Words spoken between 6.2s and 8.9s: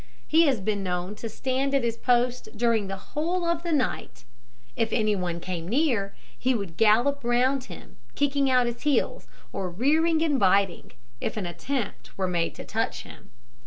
he would gallop round him, kicking out his